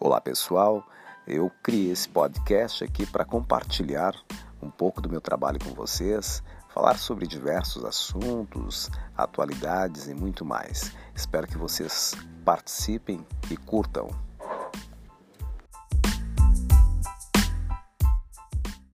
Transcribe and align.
Olá 0.00 0.20
pessoal, 0.20 0.86
eu 1.26 1.50
criei 1.60 1.90
esse 1.90 2.08
podcast 2.08 2.84
aqui 2.84 3.04
para 3.04 3.24
compartilhar 3.24 4.14
um 4.62 4.70
pouco 4.70 5.00
do 5.00 5.10
meu 5.10 5.20
trabalho 5.20 5.58
com 5.58 5.74
vocês, 5.74 6.40
falar 6.68 6.96
sobre 6.96 7.26
diversos 7.26 7.84
assuntos, 7.84 8.88
atualidades 9.16 10.06
e 10.06 10.14
muito 10.14 10.44
mais. 10.44 10.92
Espero 11.16 11.48
que 11.48 11.58
vocês 11.58 12.14
participem 12.44 13.26
e 13.50 13.56
curtam. 13.56 14.27